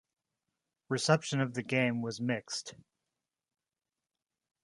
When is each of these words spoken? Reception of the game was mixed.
Reception 0.89 1.39
of 1.41 1.53
the 1.53 1.61
game 1.61 2.01
was 2.01 2.19
mixed. 2.19 2.73